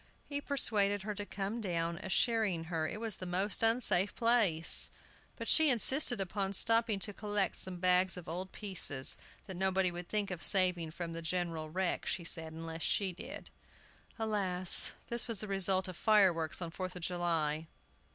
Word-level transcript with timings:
He 0.27 0.41
persuaded 0.41 1.03
her 1.03 1.13
to 1.13 1.27
come 1.27 1.61
down, 1.61 1.97
assuring 1.99 2.63
her 2.73 2.87
it 2.87 2.99
was 2.99 3.17
the 3.17 3.27
most 3.27 3.61
unsafe 3.61 4.15
place; 4.15 4.89
but 5.35 5.47
she 5.47 5.69
insisted 5.69 6.19
upon 6.19 6.53
stopping 6.53 6.97
to 6.97 7.13
collect 7.13 7.55
some 7.55 7.77
bags 7.77 8.17
of 8.17 8.27
old 8.27 8.51
pieces, 8.51 9.15
that 9.45 9.57
nobody 9.57 9.91
would 9.91 10.09
think 10.09 10.31
of 10.31 10.41
saving 10.43 10.89
from 10.89 11.13
the 11.13 11.21
general 11.21 11.69
wreck, 11.69 12.07
she 12.07 12.23
said, 12.23 12.51
unless 12.51 12.81
she 12.81 13.13
did. 13.13 13.51
Alas! 14.17 14.93
this 15.09 15.27
was 15.27 15.41
the 15.41 15.47
result 15.47 15.87
of 15.87 15.95
fireworks 15.95 16.63
on 16.63 16.71
Fourth 16.71 16.95
of 16.95 17.03
July! 17.03 17.67